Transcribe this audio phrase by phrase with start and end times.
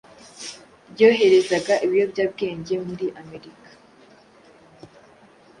[0.91, 3.69] ryoherezaga ibiyobyabwenge muri Amerika